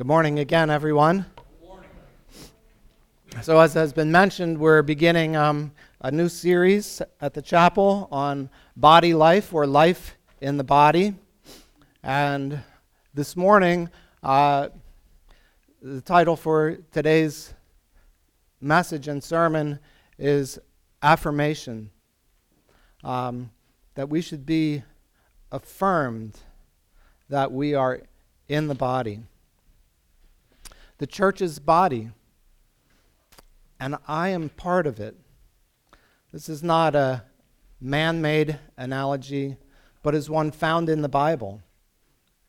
[0.00, 1.26] Good morning again, everyone.
[3.42, 8.48] So, as has been mentioned, we're beginning um, a new series at the chapel on
[8.74, 11.16] body life or life in the body.
[12.02, 12.62] And
[13.12, 13.90] this morning,
[14.22, 14.70] uh,
[15.82, 17.52] the title for today's
[18.58, 19.80] message and sermon
[20.18, 20.58] is
[21.02, 21.90] Affirmation.
[23.04, 23.50] Um,
[23.96, 24.82] that we should be
[25.52, 26.40] affirmed
[27.28, 28.00] that we are
[28.48, 29.24] in the body.
[31.00, 32.10] The church's body,
[33.80, 35.16] and I am part of it.
[36.30, 37.24] This is not a
[37.80, 39.56] man made analogy,
[40.02, 41.62] but is one found in the Bible.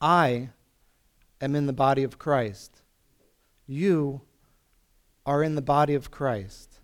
[0.02, 0.50] I
[1.40, 2.82] am in the body of Christ.
[3.68, 4.20] You
[5.26, 6.82] are in the body of Christ.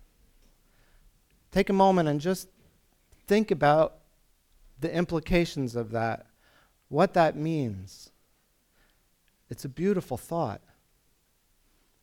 [1.50, 2.48] Take a moment and just
[3.26, 3.98] think about
[4.80, 6.28] the implications of that,
[6.88, 8.10] what that means.
[9.50, 10.62] It's a beautiful thought.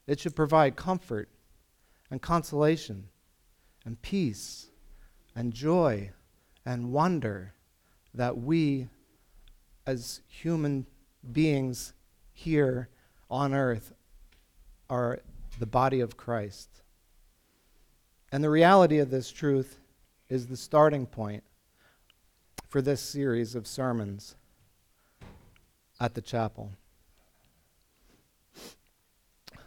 [0.07, 1.29] It should provide comfort
[2.11, 3.09] and consolation
[3.85, 4.67] and peace
[5.35, 6.11] and joy
[6.65, 7.53] and wonder
[8.13, 8.87] that we,
[9.85, 10.85] as human
[11.31, 11.93] beings
[12.31, 12.89] here
[13.29, 13.93] on earth,
[14.89, 15.19] are
[15.59, 16.69] the body of Christ.
[18.31, 19.79] And the reality of this truth
[20.29, 21.43] is the starting point
[22.67, 24.35] for this series of sermons
[25.99, 26.71] at the chapel.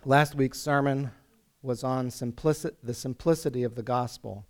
[0.05, 1.11] Last week's sermon
[1.61, 4.47] was on simplicity, the simplicity of the gospel.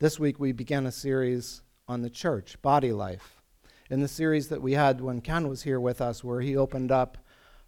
[0.00, 3.40] This week we began a series on the church, body life.
[3.88, 6.90] In the series that we had when Ken was here with us, where he opened
[6.90, 7.18] up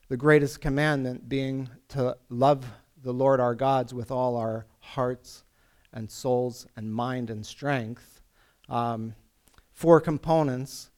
[0.08, 2.66] the greatest commandment being to love
[3.00, 5.44] the Lord our gods with all our hearts
[5.92, 8.20] and souls and mind and strength.
[8.68, 9.14] Um,
[9.70, 10.90] four components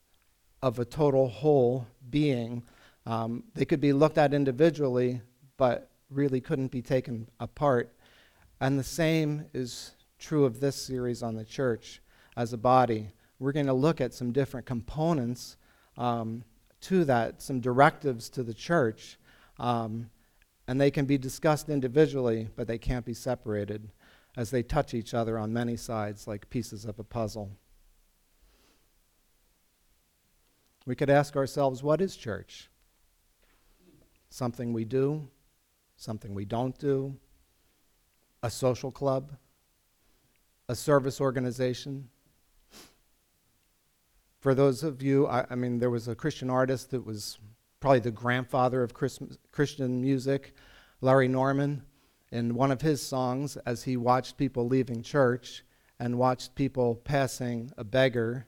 [0.63, 2.63] of a total whole being.
[3.05, 5.21] Um, they could be looked at individually,
[5.57, 7.93] but really couldn't be taken apart.
[8.59, 12.01] And the same is true of this series on the church
[12.37, 13.11] as a body.
[13.39, 15.57] We're going to look at some different components
[15.97, 16.43] um,
[16.81, 19.17] to that, some directives to the church.
[19.59, 20.09] Um,
[20.67, 23.91] and they can be discussed individually, but they can't be separated
[24.35, 27.51] as they touch each other on many sides like pieces of a puzzle.
[30.85, 32.69] We could ask ourselves what is church?
[34.29, 35.27] Something we do,
[36.05, 37.17] something we don't do,
[38.43, 39.33] a social club,
[40.69, 42.07] a service organization.
[44.39, 47.39] For those of you, I, I mean, there was a Christian artist that was
[47.79, 50.53] probably the grandfather of Christian music,
[51.01, 51.83] Larry Norman.
[52.31, 55.63] In one of his songs, as he watched people leaving church
[55.99, 58.47] and watched people passing a beggar,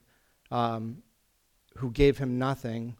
[0.52, 1.02] um,
[1.78, 2.96] who gave him nothing,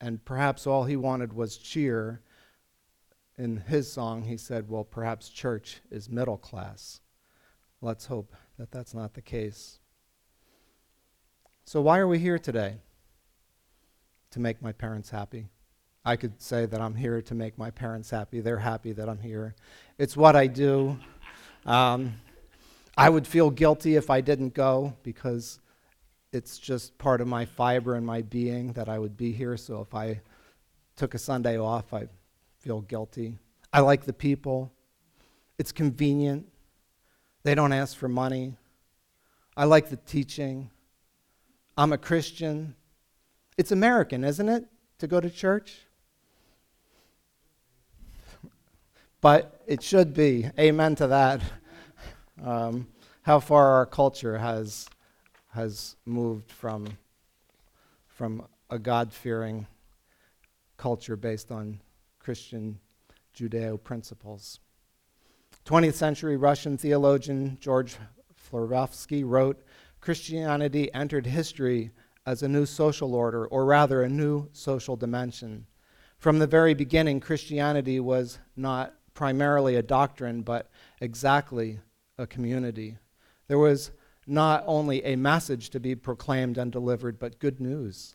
[0.00, 2.20] and perhaps all he wanted was cheer.
[3.42, 7.00] In his song, he said, Well, perhaps church is middle class.
[7.80, 9.80] Let's hope that that's not the case.
[11.64, 12.76] So, why are we here today?
[14.30, 15.48] To make my parents happy.
[16.04, 18.38] I could say that I'm here to make my parents happy.
[18.38, 19.56] They're happy that I'm here.
[19.98, 21.00] It's what I do.
[21.66, 22.20] Um,
[22.96, 25.58] I would feel guilty if I didn't go because
[26.32, 29.56] it's just part of my fiber and my being that I would be here.
[29.56, 30.20] So if I
[30.94, 32.06] took a Sunday off, I
[32.62, 33.38] feel guilty.
[33.72, 34.72] I like the people.
[35.58, 36.46] It's convenient.
[37.42, 38.56] They don't ask for money.
[39.56, 40.70] I like the teaching.
[41.76, 42.76] I'm a Christian.
[43.58, 44.64] It's American, isn't it,
[44.98, 45.80] to go to church?
[49.20, 50.48] But it should be.
[50.56, 51.40] Amen to that.
[52.44, 52.86] Um,
[53.22, 54.88] how far our culture has
[55.50, 56.96] has moved from,
[58.08, 59.66] from a God fearing
[60.78, 61.78] culture based on
[62.22, 62.78] Christian
[63.34, 64.60] Judeo principles.
[65.64, 67.96] 20th century Russian theologian George
[68.32, 69.64] Florovsky wrote
[70.00, 71.90] Christianity entered history
[72.24, 75.66] as a new social order, or rather, a new social dimension.
[76.18, 80.70] From the very beginning, Christianity was not primarily a doctrine, but
[81.00, 81.80] exactly
[82.18, 82.98] a community.
[83.48, 83.90] There was
[84.28, 88.14] not only a message to be proclaimed and delivered, but good news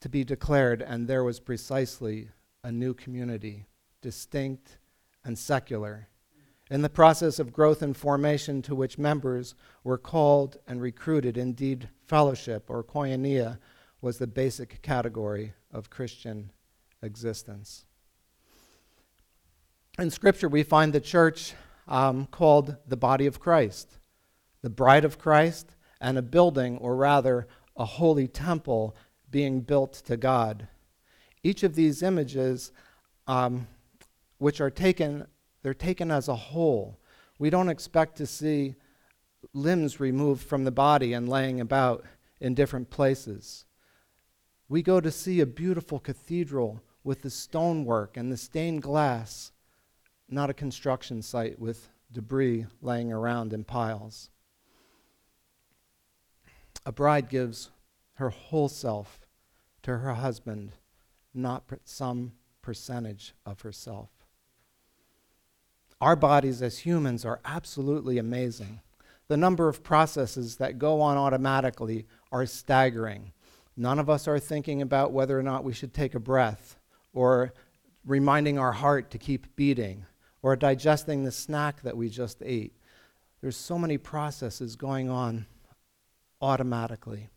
[0.00, 2.28] to be declared, and there was precisely
[2.66, 3.64] a new community,
[4.02, 4.78] distinct
[5.24, 6.08] and secular,
[6.68, 9.54] in the process of growth and formation to which members
[9.84, 11.38] were called and recruited.
[11.38, 13.58] Indeed, fellowship or koinonia
[14.00, 16.50] was the basic category of Christian
[17.02, 17.84] existence.
[19.96, 21.54] In Scripture, we find the church
[21.86, 23.98] um, called the body of Christ
[24.66, 27.46] the bride of Christ, and a building, or rather,
[27.76, 28.96] a holy temple
[29.30, 30.66] being built to God.
[31.46, 32.72] Each of these images,
[33.28, 33.68] um,
[34.38, 35.28] which are taken,
[35.62, 36.98] they're taken as a whole.
[37.38, 38.74] We don't expect to see
[39.52, 42.04] limbs removed from the body and laying about
[42.40, 43.64] in different places.
[44.68, 49.52] We go to see a beautiful cathedral with the stonework and the stained glass,
[50.28, 54.30] not a construction site with debris laying around in piles.
[56.84, 57.70] A bride gives
[58.14, 59.20] her whole self
[59.82, 60.72] to her husband,
[61.36, 64.10] not some percentage of herself.
[66.00, 68.80] Our bodies as humans are absolutely amazing.
[69.28, 73.32] The number of processes that go on automatically are staggering.
[73.76, 76.78] None of us are thinking about whether or not we should take a breath,
[77.12, 77.52] or
[78.04, 80.06] reminding our heart to keep beating,
[80.42, 82.74] or digesting the snack that we just ate.
[83.40, 85.46] There's so many processes going on
[86.40, 87.28] automatically.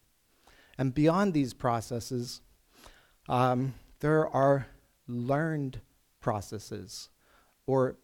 [0.78, 2.42] And beyond these processes,
[3.28, 4.68] um, there are
[5.08, 5.82] learned
[6.20, 7.10] processes
[7.66, 7.98] or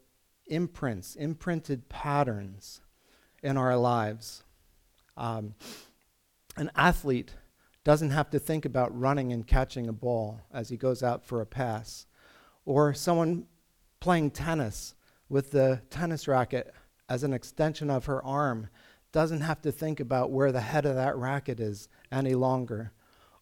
[0.47, 2.81] imprints, imprinted patterns
[3.41, 4.43] in our lives.
[5.17, 5.55] Um,
[6.57, 7.33] an athlete
[7.83, 11.41] doesn't have to think about running and catching a ball as he goes out for
[11.41, 12.07] a pass.
[12.65, 13.45] Or someone
[13.99, 14.95] playing tennis
[15.29, 16.73] with the tennis racket
[17.07, 18.69] as an extension of her arm
[19.11, 22.91] doesn't have to think about where the head of that racket is any longer.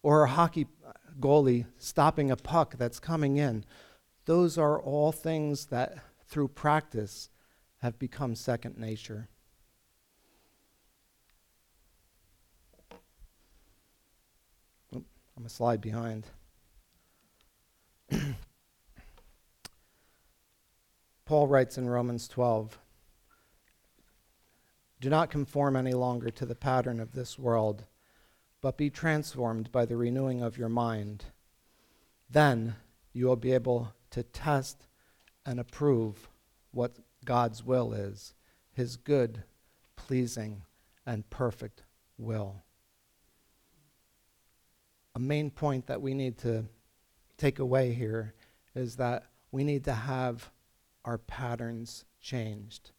[0.02, 0.66] Or a hockey
[1.20, 3.64] goalie stopping a puck that's coming in.
[4.26, 7.28] Those are all things that, through practice,
[7.78, 9.28] have become second nature.
[15.36, 16.26] I'm a slide behind.
[21.26, 22.78] Paul writes in Romans 12
[25.00, 27.84] Do not conform any longer to the pattern of this world,
[28.64, 31.26] but be transformed by the renewing of your mind.
[32.30, 32.76] Then
[33.12, 34.86] you will be able to test
[35.44, 36.28] and approve
[36.72, 38.34] what God's will is,
[38.72, 39.44] his good,
[39.96, 40.62] pleasing,
[41.06, 41.84] and perfect
[42.16, 42.64] will
[45.14, 46.64] a main point that we need to
[47.36, 48.34] take away here
[48.74, 50.50] is that we need to have
[51.04, 52.90] our patterns changed.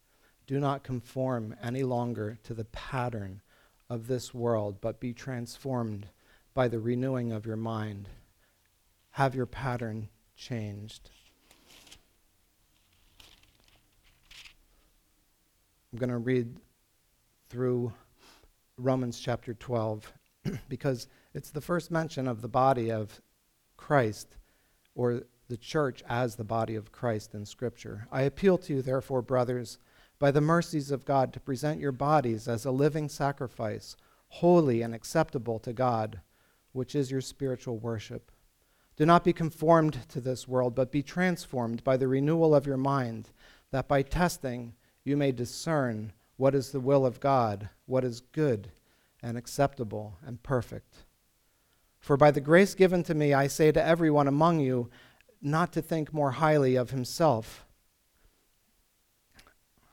[0.46, 3.42] Do not conform any longer to the pattern
[3.88, 6.06] of this world, but be transformed
[6.54, 8.08] by the renewing of your mind.
[9.10, 11.10] Have your pattern changed.
[15.92, 16.56] I'm going to read
[17.48, 17.92] through
[18.76, 20.12] Romans chapter 12
[20.68, 23.20] because it's the first mention of the body of
[23.76, 24.36] Christ
[24.94, 28.08] or the church as the body of Christ in Scripture.
[28.10, 29.78] I appeal to you, therefore, brothers,
[30.18, 33.96] by the mercies of God, to present your bodies as a living sacrifice,
[34.28, 36.20] holy and acceptable to God,
[36.72, 38.30] which is your spiritual worship.
[38.96, 42.78] Do not be conformed to this world, but be transformed by the renewal of your
[42.78, 43.30] mind,
[43.70, 44.74] that by testing
[45.04, 48.70] you may discern what is the will of God, what is good
[49.22, 51.04] and acceptable and perfect.
[51.98, 54.88] For by the grace given to me, I say to everyone among you
[55.42, 57.65] not to think more highly of himself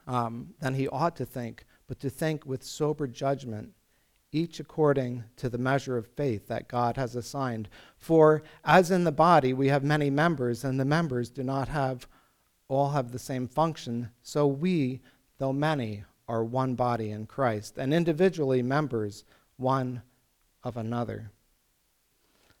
[0.06, 3.70] um, than he ought to think, but to think with sober judgment,
[4.32, 7.68] each according to the measure of faith that God has assigned.
[7.96, 12.08] For as in the body we have many members, and the members do not have
[12.68, 15.00] all have the same function, so we,
[15.38, 19.24] though many, are one body in Christ, and individually members
[19.56, 20.02] one
[20.62, 21.30] of another.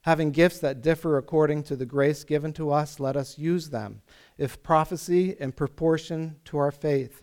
[0.02, 4.02] Having gifts that differ according to the grace given to us, let us use them.
[4.36, 7.22] If prophecy, in proportion to our faith.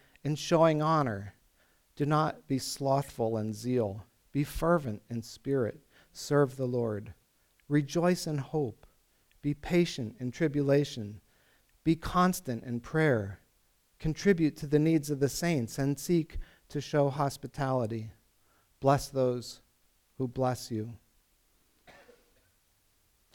[0.23, 1.35] in showing honor.
[1.95, 4.05] Do not be slothful in zeal.
[4.31, 5.81] Be fervent in spirit.
[6.13, 7.13] Serve the Lord.
[7.67, 8.85] Rejoice in hope.
[9.41, 11.21] Be patient in tribulation.
[11.83, 13.39] Be constant in prayer.
[13.99, 16.37] Contribute to the needs of the saints and seek
[16.69, 18.11] to show hospitality.
[18.79, 19.61] Bless those
[20.17, 20.93] who bless you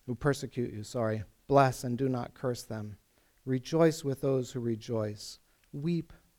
[0.07, 1.25] who persecute you, sorry.
[1.49, 2.97] Bless and do not curse them.
[3.45, 5.39] Rejoice with those who rejoice.
[5.73, 6.13] Weep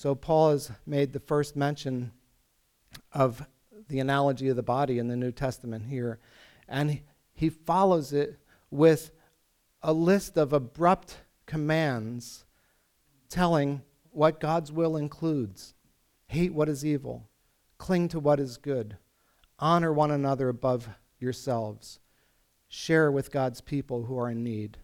[0.00, 2.12] So, Paul has made the first mention
[3.12, 3.44] of
[3.88, 6.20] the analogy of the body in the New Testament here,
[6.68, 7.00] and
[7.34, 8.38] he follows it
[8.70, 9.10] with
[9.82, 12.44] a list of abrupt commands
[13.28, 15.74] telling what God's will includes.
[16.28, 17.28] Hate what is evil,
[17.76, 18.98] cling to what is good,
[19.58, 20.88] honor one another above
[21.18, 21.98] yourselves,
[22.68, 24.78] share with God's people who are in need,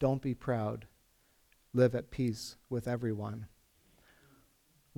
[0.00, 0.88] don't be proud,
[1.72, 3.46] live at peace with everyone.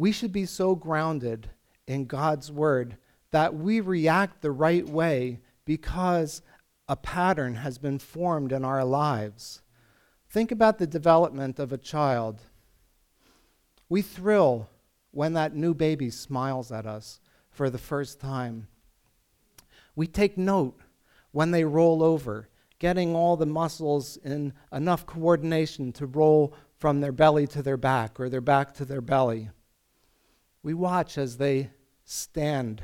[0.01, 1.51] We should be so grounded
[1.87, 2.97] in God's word
[3.33, 6.41] that we react the right way because
[6.89, 9.61] a pattern has been formed in our lives.
[10.31, 12.41] Think about the development of a child.
[13.91, 14.71] We thrill
[15.11, 18.69] when that new baby smiles at us for the first time.
[19.95, 20.81] We take note
[21.31, 27.13] when they roll over, getting all the muscles in enough coordination to roll from their
[27.13, 29.51] belly to their back or their back to their belly.
[30.63, 31.71] We watch as they
[32.05, 32.83] stand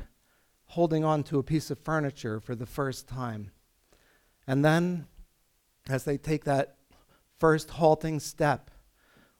[0.65, 3.51] holding on to a piece of furniture for the first time.
[4.45, 5.07] And then,
[5.89, 6.77] as they take that
[7.39, 8.71] first halting step,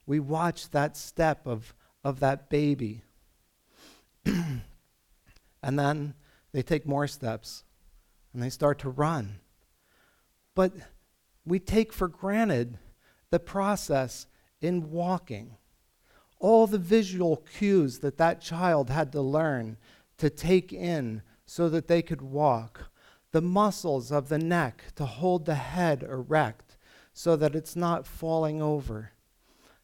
[0.06, 3.04] we watch that step of, of that baby.
[4.26, 4.62] and
[5.62, 6.14] then
[6.54, 7.64] they take more steps
[8.34, 9.40] and they start to run.
[10.56, 10.74] But
[11.46, 12.78] we take for granted
[13.30, 14.28] the process
[14.62, 15.58] in walking.
[16.40, 19.78] All the visual cues that that child had to learn
[20.18, 22.92] to take in so that they could walk,
[23.32, 26.78] the muscles of the neck to hold the head erect
[27.14, 29.12] so that it's not falling over,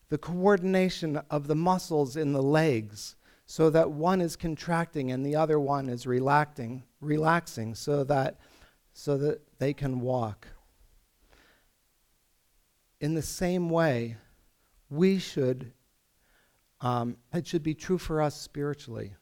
[0.10, 5.36] the coordination of the muscles in the legs so that one is contracting and the
[5.36, 8.40] other one is relaxing, relaxing so that,
[8.94, 10.48] so that they can walk.
[13.00, 14.18] In the same way,
[14.90, 15.74] we should,
[16.84, 19.16] um, it should be true for us spiritually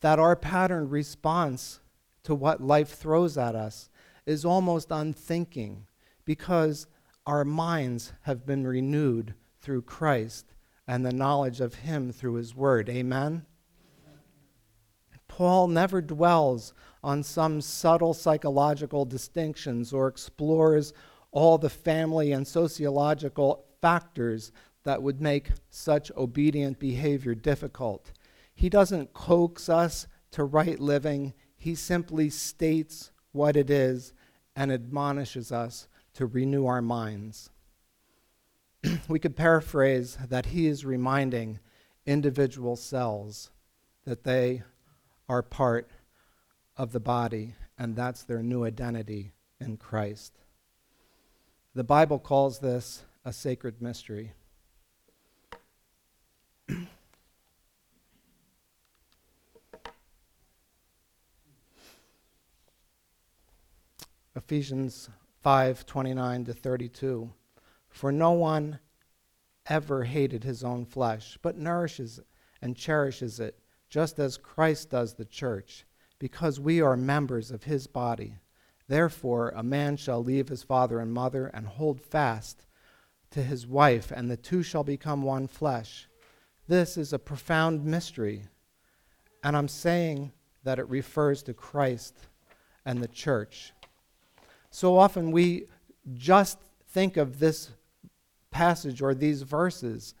[0.00, 1.80] that our pattern response
[2.22, 3.90] to what life throws at us
[4.24, 5.86] is almost unthinking
[6.24, 6.86] because
[7.26, 10.54] our minds have been renewed through Christ
[10.86, 12.88] and the knowledge of Him through His Word.
[12.88, 13.44] Amen?
[15.28, 20.92] Paul never dwells on some subtle psychological distinctions or explores
[21.30, 24.52] all the family and sociological factors
[24.84, 28.12] that would make such obedient behavior difficult.
[28.54, 34.12] He doesn't coax us to right living, He simply states what it is
[34.56, 37.50] and admonishes us to renew our minds.
[39.08, 41.58] we could paraphrase that He is reminding
[42.06, 43.50] individual cells
[44.04, 44.62] that they
[45.28, 45.90] are part
[46.76, 50.38] of the body, and that's their new identity in Christ.
[51.74, 54.32] The Bible calls this a sacred mystery.
[64.50, 65.08] Ephesians
[65.44, 67.30] 5 29 to 32.
[67.88, 68.80] For no one
[69.66, 72.18] ever hated his own flesh, but nourishes
[72.60, 75.86] and cherishes it, just as Christ does the church,
[76.18, 78.38] because we are members of his body.
[78.88, 82.66] Therefore, a man shall leave his father and mother and hold fast
[83.30, 86.08] to his wife, and the two shall become one flesh.
[86.66, 88.46] This is a profound mystery,
[89.44, 90.32] and I'm saying
[90.64, 92.26] that it refers to Christ
[92.84, 93.72] and the church.
[94.70, 95.66] So often we
[96.14, 96.58] just
[96.88, 97.70] think of this
[98.50, 100.14] passage or these verses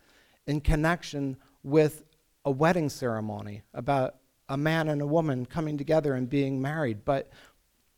[0.46, 2.04] in connection with
[2.44, 4.16] a wedding ceremony about
[4.48, 7.04] a man and a woman coming together and being married.
[7.04, 7.30] But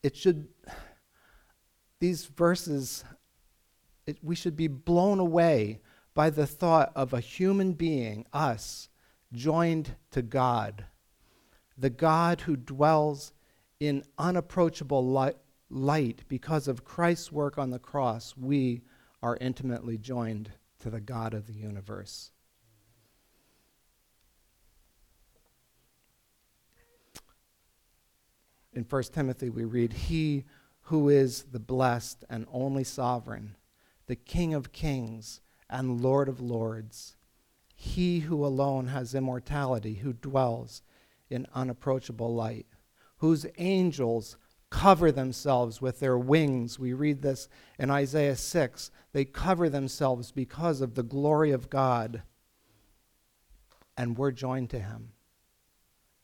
[0.03, 0.49] it should,
[2.01, 3.05] these verses,
[4.07, 5.81] it, we should be blown away
[6.15, 8.91] by the thought of a human being, us,
[9.33, 10.85] joined to God,
[11.79, 13.33] the God who dwells
[13.81, 15.37] in unapproachable light
[15.73, 18.83] light, because of Christ's work on the cross, we
[19.23, 20.51] are intimately joined
[20.81, 22.31] to the God of the universe.
[28.75, 30.45] In 1 Timothy, we read, He
[30.87, 33.57] who is the blessed and only sovereign,
[34.07, 37.17] the King of kings and Lord of lords,
[37.75, 40.83] he who alone has immortality, who dwells
[41.31, 42.67] in unapproachable light,
[43.17, 44.37] whose angels
[44.73, 46.79] cover themselves with their wings.
[46.79, 47.47] We read this
[47.79, 48.91] in Isaiah 6.
[49.13, 52.23] They cover themselves because of the glory of God.
[53.99, 55.11] And we're joined to him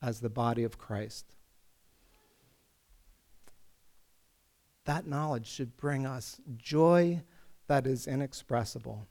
[0.01, 1.27] as the body of Christ.
[4.87, 7.23] That knowledge should bring us joy
[7.67, 9.07] that is inexpressible.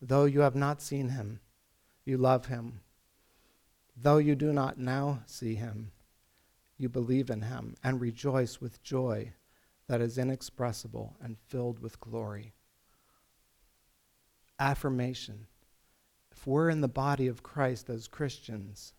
[0.00, 1.40] Though you have not seen him,
[2.06, 2.80] you love him.
[3.94, 5.90] Though you do not now see him,
[6.78, 9.32] you believe in him and rejoice with joy
[9.88, 12.52] that is inexpressible and filled with glory.
[14.58, 15.46] Affirmation.
[16.30, 18.94] If we're in the body of Christ as Christians,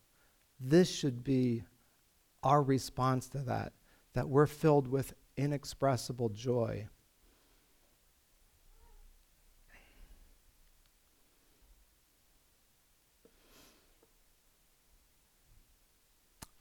[0.60, 1.64] this should be
[2.44, 3.74] our response to that,
[4.14, 6.88] that we're filled with inexpressible joy.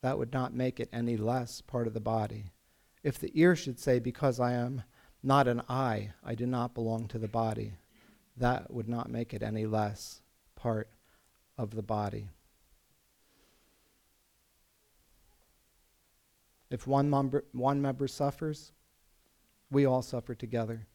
[0.00, 2.52] that would not make it any less part of the body.
[3.02, 4.82] If the ear should say, Because I am
[5.22, 7.74] not an eye, I do not belong to the body,
[8.36, 10.22] that would not make it any less
[10.54, 10.88] part
[11.56, 12.28] of the body.
[16.70, 18.72] If one member, one member suffers,
[19.70, 20.86] we all suffer together.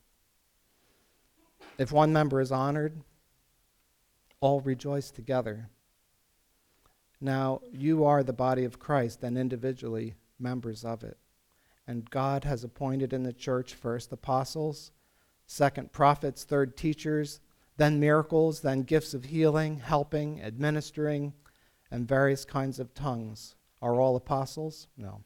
[1.77, 3.01] If one member is honored,
[4.39, 5.69] all rejoice together.
[7.23, 11.17] Now, you are the body of Christ and individually members of it.
[11.87, 14.91] And God has appointed in the church first apostles,
[15.45, 17.39] second prophets, third teachers,
[17.77, 21.31] then miracles, then gifts of healing, helping, administering,
[21.89, 23.55] and various kinds of tongues.
[23.81, 24.87] Are all apostles?
[24.97, 25.23] No.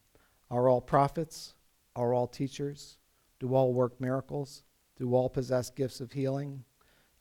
[0.52, 1.54] Are all prophets?
[1.96, 2.96] Are all teachers?
[3.40, 4.62] Do all work miracles?
[4.96, 6.62] Do all possess gifts of healing?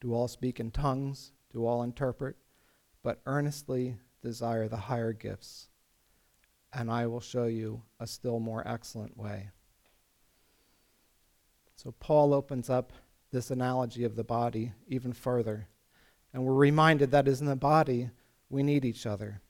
[0.02, 1.32] Do all speak in tongues?
[1.52, 2.36] Do all interpret?
[3.02, 5.70] But earnestly desire the higher gifts,
[6.74, 9.50] and I will show you a still more excellent way.
[11.76, 12.92] So, Paul opens up
[13.32, 15.68] this analogy of the body even further,
[16.34, 18.10] and we're reminded that as in the body,
[18.50, 19.42] we need each other.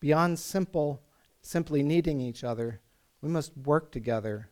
[0.00, 1.02] Beyond simple,
[1.40, 2.80] simply needing each other,
[3.20, 4.50] we must work together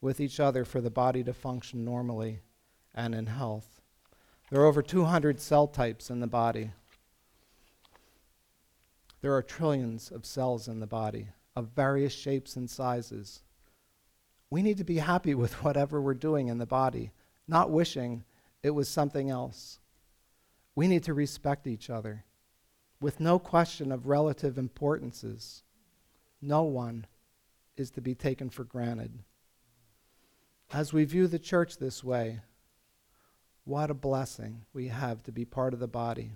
[0.00, 2.40] with each other for the body to function normally
[2.94, 3.80] and in health.
[4.50, 6.72] There are over 200 cell types in the body.
[9.20, 13.42] There are trillions of cells in the body of various shapes and sizes.
[14.50, 17.12] We need to be happy with whatever we're doing in the body,
[17.46, 18.24] not wishing
[18.62, 19.80] it was something else.
[20.74, 22.24] We need to respect each other
[23.00, 25.62] with no question of relative importances.
[26.40, 27.06] No one
[27.76, 29.12] is to be taken for granted.
[30.72, 32.40] As we view the church this way,
[33.64, 36.32] what a blessing we have to be part of the body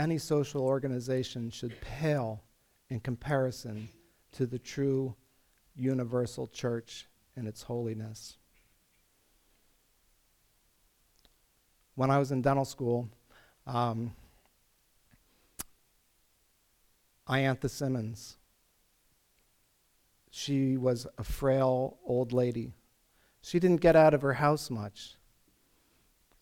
[0.00, 2.42] any social organization should pale
[2.88, 3.86] in comparison
[4.32, 5.14] to the true
[5.76, 8.38] universal church and its holiness.
[11.96, 13.10] When I was in dental school,
[13.66, 14.14] um,
[17.28, 18.38] Iantha Simmons,
[20.30, 22.72] she was a frail old lady.
[23.42, 25.16] She didn't get out of her house much.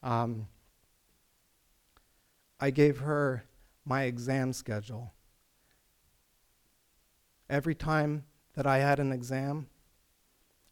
[0.01, 0.47] Um,
[2.61, 3.45] I gave her
[3.89, 5.13] my exam schedule.
[7.49, 8.25] Every time
[8.55, 9.69] that I had an exam,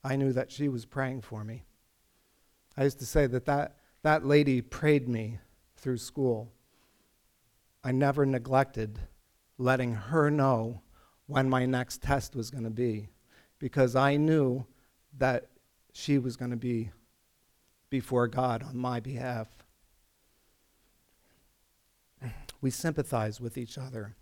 [0.04, 1.64] I knew that she was praying for me.
[2.76, 5.38] I used to say that that, that lady prayed me
[5.76, 6.52] through school.
[7.82, 8.98] I never neglected
[9.56, 10.82] letting her know
[11.26, 13.08] when my next test was going to be
[13.58, 14.66] because I knew
[15.16, 15.46] that
[15.92, 16.90] she was going to be
[17.88, 19.48] before God on my behalf
[22.60, 24.16] we sympathize with each other.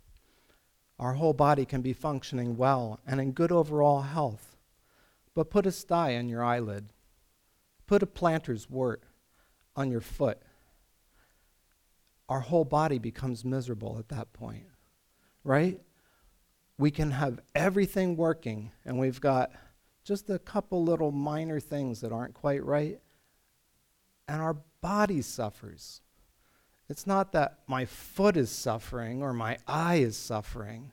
[0.99, 4.55] Our whole body can be functioning well and in good overall health.
[5.33, 6.93] But put a sty on your eyelid,
[7.87, 9.03] put a planter's wart
[9.75, 10.41] on your foot.
[12.29, 14.65] Our whole body becomes miserable at that point,
[15.43, 15.81] right?
[16.77, 19.51] We can have everything working, and we've got
[20.03, 22.99] just a couple little minor things that aren't quite right,
[24.27, 26.01] and our body suffers.
[26.87, 30.91] It's not that my foot is suffering or my eye is suffering.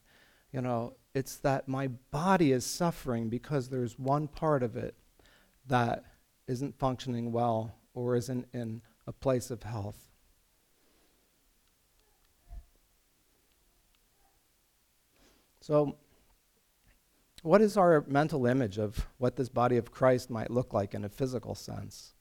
[0.53, 4.95] You know, it's that my body is suffering because there's one part of it
[5.67, 6.05] that
[6.47, 9.97] isn't functioning well or isn't in a place of health.
[15.61, 15.97] So,
[17.43, 21.05] what is our mental image of what this body of Christ might look like in
[21.05, 22.15] a physical sense?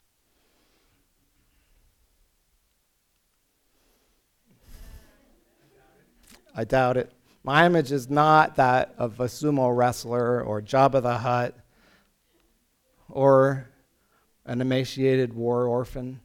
[6.54, 7.12] I doubt it.
[7.44, 11.56] My image is not that of a sumo wrestler or Jabba the Hutt
[13.08, 13.68] or
[14.44, 16.20] an emaciated war orphan.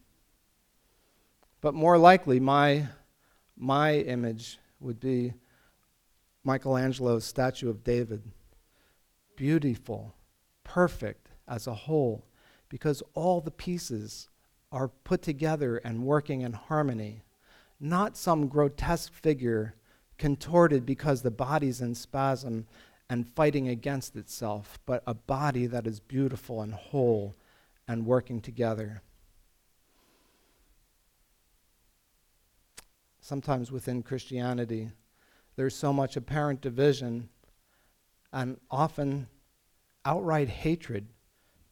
[1.60, 2.86] But more likely, my,
[3.56, 5.34] my image would be
[6.44, 8.22] Michelangelo's statue of David.
[9.36, 10.14] Beautiful,
[10.62, 12.24] perfect as a whole,
[12.68, 14.28] because all the pieces
[14.70, 17.22] are put together and working in harmony.
[17.80, 19.74] Not some grotesque figure
[20.18, 22.66] contorted because the body's in spasm
[23.08, 27.34] and fighting against itself, but a body that is beautiful and whole
[27.86, 29.00] and working together.
[33.20, 34.90] Sometimes within Christianity,
[35.56, 37.28] there's so much apparent division
[38.32, 39.26] and often
[40.04, 41.06] outright hatred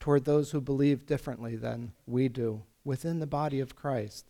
[0.01, 4.27] toward those who believe differently than we do within the body of Christ.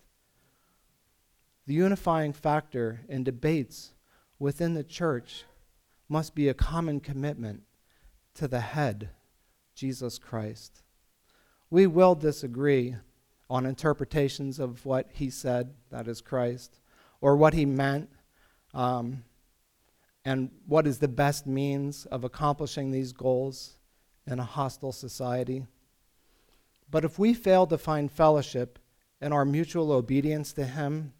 [1.65, 3.93] The unifying factor in debates
[4.39, 5.43] within the church
[6.09, 7.63] must be a common commitment
[8.35, 9.09] to the head,
[9.75, 10.83] Jesus Christ.
[11.69, 12.95] We will disagree
[13.49, 16.79] on interpretations of what he said, that is Christ,
[17.21, 18.09] or what he meant,
[18.73, 19.23] um,
[20.23, 23.77] and what is the best means of accomplishing these goals
[24.25, 25.65] in a hostile society.
[26.89, 28.79] But if we fail to find fellowship
[29.21, 31.13] in our mutual obedience to him,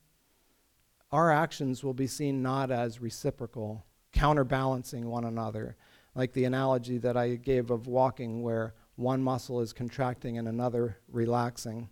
[1.11, 5.77] our actions will be seen not as reciprocal, counterbalancing one another,
[6.15, 10.97] like the analogy that I gave of walking, where one muscle is contracting and another
[11.07, 11.89] relaxing,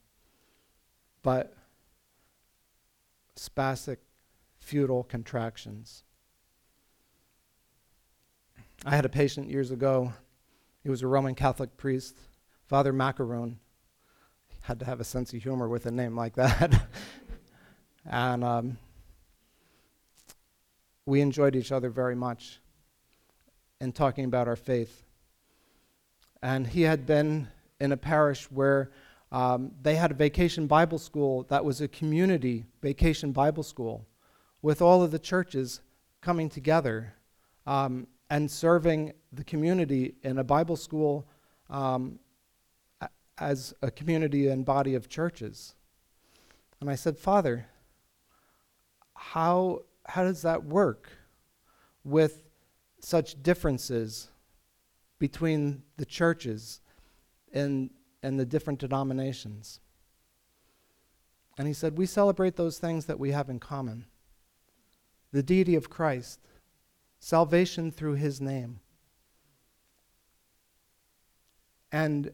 [1.21, 1.54] but
[3.36, 3.97] spastic,
[4.58, 6.04] futile contractions.
[8.86, 10.13] I had a patient years ago.
[10.84, 12.17] He was a Roman Catholic priest,
[12.67, 13.60] Father Macaroon.
[14.62, 16.88] Had to have a sense of humor with a name like that.
[18.06, 18.78] and um,
[21.06, 22.60] we enjoyed each other very much
[23.80, 25.04] in talking about our faith.
[26.41, 27.48] And he had been
[27.80, 28.91] in a parish where
[29.32, 34.06] um, they had a vacation Bible school that was a community vacation Bible school
[34.62, 35.82] with all of the churches
[36.22, 37.13] coming together
[37.68, 41.28] um, and serving the community in a Bible school
[41.70, 42.20] um,
[43.38, 45.76] as a community and body of churches.
[46.80, 47.68] And I said, Father,
[49.13, 51.10] how how does that work
[52.04, 52.44] with
[53.00, 54.30] such differences
[55.20, 56.82] between the churches
[57.54, 57.89] and,
[58.24, 59.80] and the different denominations?
[61.58, 64.06] And he said, We celebrate those things that we have in common
[65.32, 66.39] the deity of Christ,
[67.20, 68.80] salvation through his name.
[71.91, 72.32] And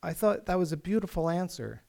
[0.00, 1.82] I thought that was a beautiful answer.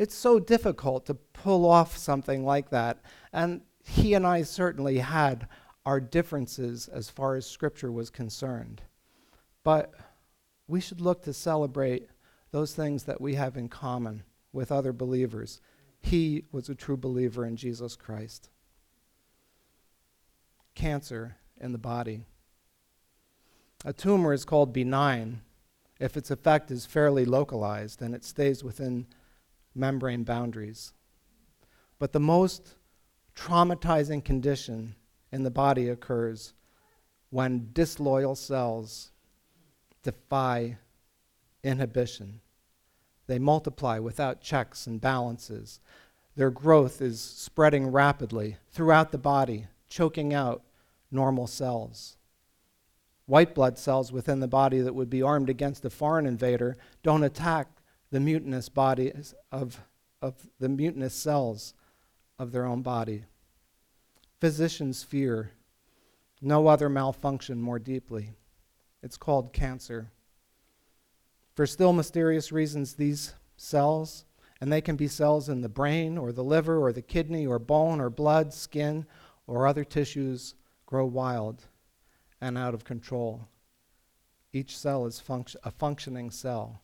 [0.00, 3.02] It's so difficult to pull off something like that.
[3.34, 5.46] And he and I certainly had
[5.84, 8.80] our differences as far as Scripture was concerned.
[9.62, 9.92] But
[10.66, 12.08] we should look to celebrate
[12.50, 14.22] those things that we have in common
[14.54, 15.60] with other believers.
[16.00, 18.48] He was a true believer in Jesus Christ.
[20.74, 22.22] Cancer in the body.
[23.84, 25.42] A tumor is called benign
[25.98, 29.06] if its effect is fairly localized and it stays within
[29.80, 30.92] membrane boundaries.
[31.98, 32.76] But the most
[33.34, 34.94] traumatizing condition
[35.32, 36.52] in the body occurs
[37.30, 39.10] when disloyal cells
[40.02, 40.78] defy
[41.62, 42.40] inhibition.
[43.26, 45.80] They multiply without checks and balances.
[46.36, 50.62] Their growth is spreading rapidly throughout the body, choking out
[51.10, 52.16] normal cells.
[53.26, 57.22] White blood cells within the body that would be armed against a foreign invader don't
[57.22, 57.68] attack
[58.10, 59.80] the mutinous bodies of,
[60.20, 61.74] of the mutinous cells
[62.38, 63.24] of their own body.
[64.40, 65.52] Physicians fear
[66.40, 68.32] no other malfunction more deeply.
[69.02, 70.10] It's called cancer.
[71.54, 74.24] For still mysterious reasons, these cells,
[74.60, 77.58] and they can be cells in the brain or the liver or the kidney or
[77.58, 79.06] bone or blood, skin,
[79.46, 80.54] or other tissues,
[80.86, 81.64] grow wild
[82.40, 83.46] and out of control.
[84.52, 86.80] Each cell is func- a functioning cell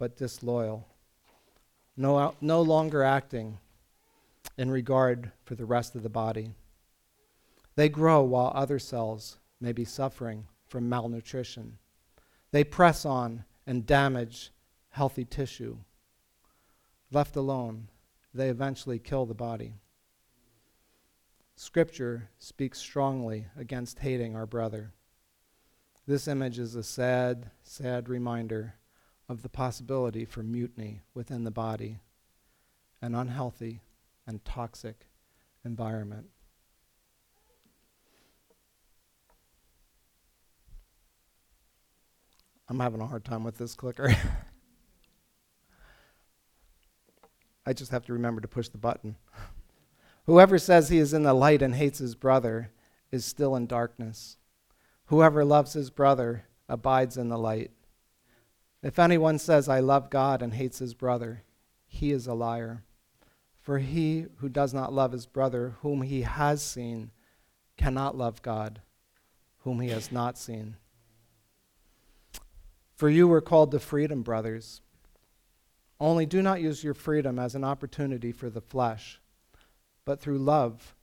[0.00, 0.88] but disloyal,
[1.94, 3.58] no, no longer acting
[4.56, 6.54] in regard for the rest of the body.
[7.76, 11.76] They grow while other cells may be suffering from malnutrition.
[12.50, 14.52] They press on and damage
[14.88, 15.76] healthy tissue.
[17.12, 17.88] Left alone,
[18.32, 19.74] they eventually kill the body.
[21.56, 24.94] Scripture speaks strongly against hating our brother.
[26.06, 28.76] This image is a sad, sad reminder
[29.30, 32.00] of the possibility for mutiny within the body,
[33.00, 33.80] an unhealthy
[34.26, 35.06] and toxic
[35.64, 36.26] environment.
[42.68, 44.12] I'm having a hard time with this clicker.
[47.64, 49.14] I just have to remember to push the button.
[50.26, 52.72] Whoever says he is in the light and hates his brother
[53.12, 54.38] is still in darkness.
[55.06, 57.70] Whoever loves his brother abides in the light.
[58.82, 61.42] If anyone says, I love God and hates his brother,
[61.86, 62.84] he is a liar.
[63.60, 67.10] For he who does not love his brother, whom he has seen,
[67.76, 68.80] cannot love God,
[69.58, 70.76] whom he has not seen.
[72.96, 74.80] For you were called to freedom, brothers.
[75.98, 79.20] Only do not use your freedom as an opportunity for the flesh,
[80.06, 80.94] but through love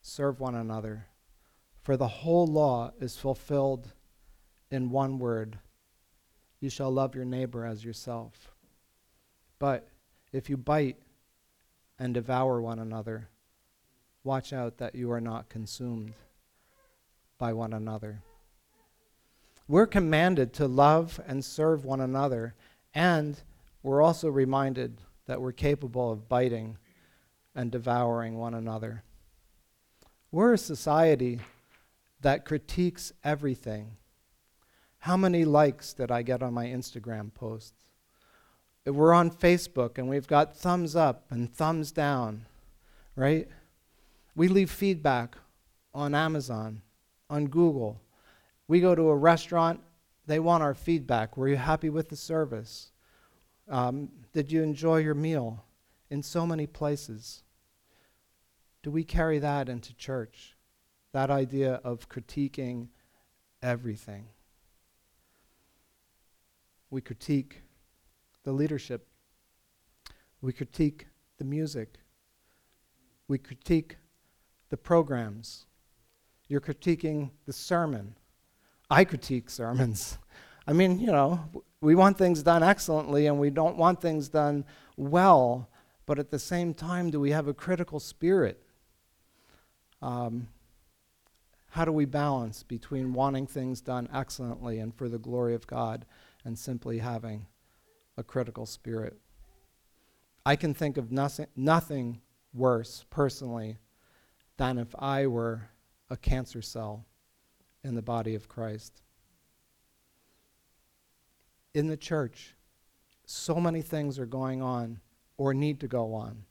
[0.00, 1.06] serve one another.
[1.82, 3.92] For the whole law is fulfilled
[4.70, 5.58] in one word
[6.66, 8.50] you shall love your neighbor as yourself.
[9.60, 9.86] But
[10.32, 10.96] if you bite
[11.96, 13.28] and devour one another,
[14.24, 16.14] watch out that you are not consumed
[17.38, 18.20] by one another.
[19.68, 22.56] We're commanded to love and serve one another,
[22.92, 23.40] and
[23.84, 26.78] we're also reminded that we're capable of biting
[27.54, 29.04] and devouring one another.
[30.32, 31.38] We're a society
[32.22, 33.98] that critiques everything.
[35.06, 37.92] How many likes did I get on my Instagram posts?
[38.84, 42.44] We're on Facebook and we've got thumbs up and thumbs down,
[43.14, 43.46] right?
[44.34, 45.36] We leave feedback
[45.94, 46.82] on Amazon,
[47.30, 48.00] on Google,
[48.66, 49.78] we go to a restaurant,
[50.26, 51.36] they want our feedback.
[51.36, 52.90] Were you happy with the service?
[53.68, 55.62] Um, did you enjoy your meal?
[56.10, 57.44] In so many places.
[58.82, 60.56] Do we carry that into church?
[61.12, 62.88] That idea of critiquing
[63.62, 64.30] everything.
[66.90, 67.62] We critique
[68.44, 69.06] the leadership.
[70.40, 71.06] We critique
[71.38, 71.98] the music.
[73.28, 73.96] We critique
[74.70, 75.66] the programs.
[76.48, 78.14] You're critiquing the sermon.
[78.88, 80.18] I critique sermons.
[80.66, 81.40] I mean, you know,
[81.80, 84.64] we want things done excellently and we don't want things done
[84.96, 85.68] well,
[86.06, 88.62] but at the same time, do we have a critical spirit?
[90.02, 90.48] Um,
[91.70, 96.06] how do we balance between wanting things done excellently and for the glory of God
[96.46, 97.44] and simply having
[98.16, 99.18] a critical spirit?
[100.46, 102.20] I can think of nothing, nothing
[102.54, 103.78] worse personally
[104.56, 105.68] than if I were
[106.08, 107.04] a cancer cell
[107.82, 109.02] in the body of Christ.
[111.74, 112.54] In the church,
[113.26, 115.00] so many things are going on
[115.36, 116.44] or need to go on,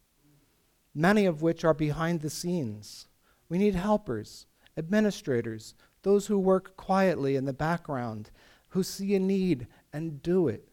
[0.93, 3.07] many of which are behind the scenes.
[3.47, 8.29] We need helpers, administrators, those who work quietly in the background,
[8.69, 10.67] who see a need and do it.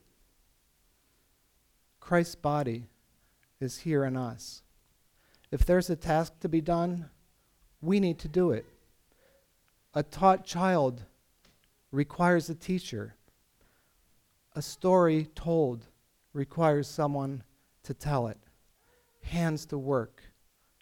[2.00, 2.88] Christ's body
[3.61, 4.62] is here in us.
[5.52, 7.08] If there's a task to be done,
[7.80, 8.66] we need to do it.
[9.94, 11.04] A taught child
[11.92, 13.14] requires a teacher.
[14.56, 15.87] A story told
[16.32, 17.44] requires someone
[17.85, 18.38] to tell it.
[19.22, 20.20] Hands to work,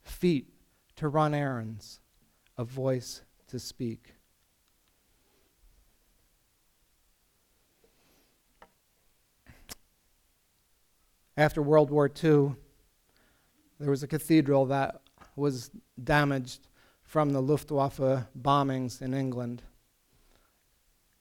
[0.03, 0.49] feet
[0.97, 2.01] to run errands,
[2.57, 4.15] a voice to speak.
[11.41, 12.55] After World War II,
[13.79, 15.01] there was a cathedral that
[15.37, 15.71] was
[16.05, 16.69] damaged
[17.03, 19.63] from the Luftwaffe bombings in England.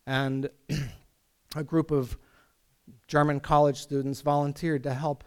[0.06, 0.50] And
[1.56, 2.18] a group of
[3.08, 5.24] German college students volunteered to help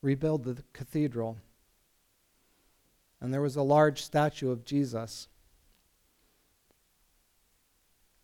[0.00, 1.36] rebuild the cathedral.
[3.20, 5.28] And there was a large statue of Jesus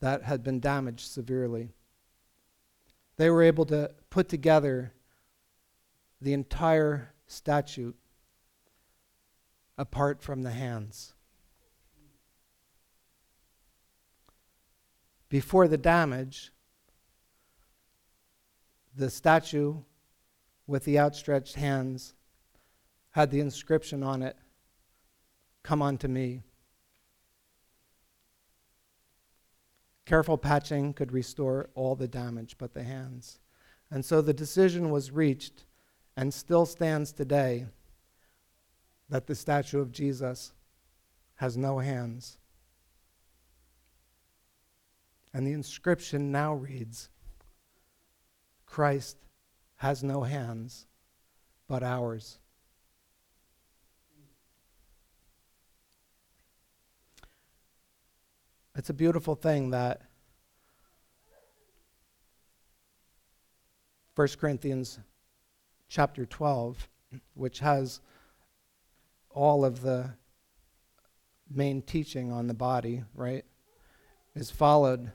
[0.00, 1.68] that had been damaged severely.
[3.18, 4.94] They were able to put together
[6.20, 7.92] the entire statue
[9.76, 11.14] apart from the hands.
[15.28, 16.52] before the damage,
[18.96, 19.76] the statue
[20.66, 22.14] with the outstretched hands
[23.10, 24.36] had the inscription on it
[25.64, 26.40] Come unto me.
[30.06, 33.38] Careful patching could restore all the damage but the hands.
[33.90, 35.64] And so the decision was reached
[36.18, 37.64] and still stands today
[39.08, 40.52] that the statue of Jesus
[41.36, 42.38] has no hands
[45.38, 47.10] And the inscription now reads
[48.66, 49.16] Christ
[49.76, 50.86] has no hands
[51.68, 52.38] but ours.
[58.74, 60.02] It's a beautiful thing that
[64.14, 64.98] 1 Corinthians
[65.88, 66.88] chapter 12,
[67.34, 68.00] which has
[69.30, 70.10] all of the
[71.50, 73.44] main teaching on the body, right,
[74.34, 75.10] is followed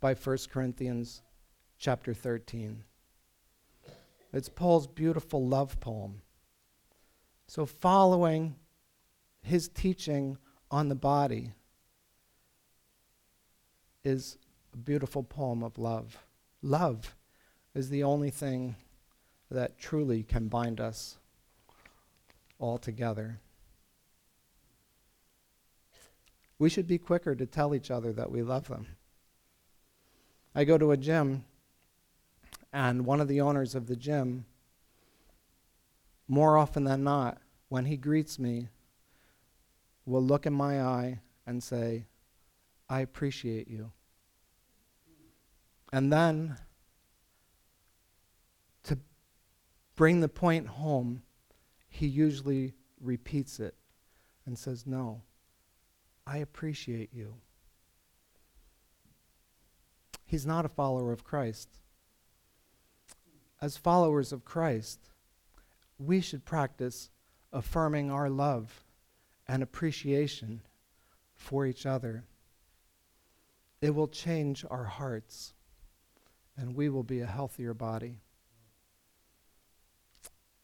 [0.00, 1.22] by 1 Corinthians
[1.78, 2.82] chapter 13.
[4.32, 6.22] It's Paul's beautiful love poem.
[7.46, 8.54] So, following
[9.42, 10.38] his teaching
[10.70, 11.52] on the body
[14.04, 14.38] is
[14.72, 16.16] a beautiful poem of love.
[16.62, 17.16] Love
[17.74, 18.76] is the only thing
[19.50, 21.18] that truly can bind us
[22.58, 23.40] all together.
[26.58, 28.86] We should be quicker to tell each other that we love them.
[30.54, 31.44] I go to a gym,
[32.72, 34.44] and one of the owners of the gym,
[36.28, 38.68] more often than not, when he greets me,
[40.04, 42.04] will look in my eye and say,
[42.88, 43.92] I appreciate you.
[45.92, 46.56] And then,
[48.84, 48.98] to
[50.00, 51.20] bring the point home,
[51.90, 53.74] he usually repeats it
[54.46, 55.20] and says, No,
[56.26, 57.34] I appreciate you.
[60.24, 61.68] He's not a follower of Christ.
[63.60, 65.00] As followers of Christ,
[65.98, 67.10] we should practice
[67.52, 68.82] affirming our love
[69.46, 70.62] and appreciation
[71.34, 72.24] for each other.
[73.82, 75.52] It will change our hearts,
[76.56, 78.22] and we will be a healthier body.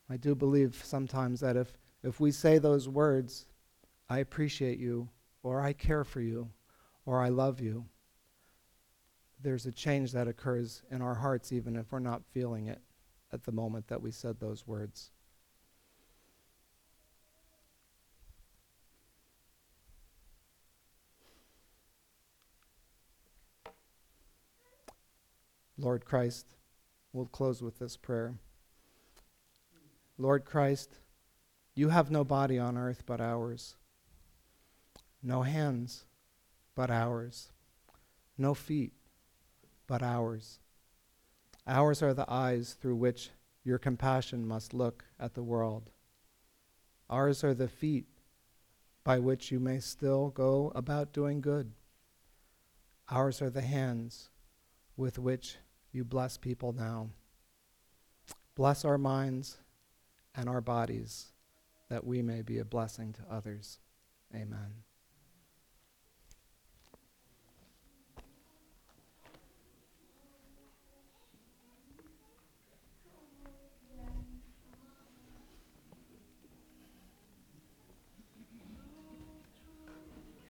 [0.09, 3.47] I do believe sometimes that if, if we say those words,
[4.09, 5.09] I appreciate you,
[5.43, 6.51] or I care for you,
[7.05, 7.87] or I love you,
[9.43, 12.81] there's a change that occurs in our hearts even if we're not feeling it
[13.33, 15.11] at the moment that we said those words.
[25.79, 26.55] Lord Christ,
[27.13, 28.37] we'll close with this prayer.
[30.19, 30.99] Lord Christ,
[31.75, 33.77] you have no body on earth but ours
[35.27, 36.05] no hands,
[36.77, 37.51] but ours,
[38.39, 38.93] no feet,
[39.89, 40.61] but ours.
[41.67, 43.31] Ours are the eyes through which
[43.65, 45.91] your compassion must look at the world.
[47.11, 48.07] Ours are the feet
[49.03, 51.73] by which you may still go about doing good.
[53.11, 54.31] Ours are the hands
[54.97, 55.57] with which
[55.93, 57.09] you bless people now.
[58.55, 59.59] Bless our minds
[60.37, 61.27] and our bodies
[61.89, 63.79] that we may be a blessing to others.
[64.35, 64.86] Amen.